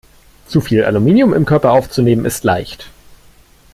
Zu 0.47 0.61
viel 0.61 0.83
Aluminium 0.83 1.31
im 1.31 1.45
Körper 1.45 1.69
aufzunehmen, 1.73 2.25
ist 2.25 2.43
leicht. 2.43 2.89